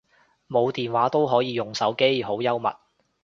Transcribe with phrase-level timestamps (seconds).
[0.47, 2.75] 冇電話都可以用手機，好幽默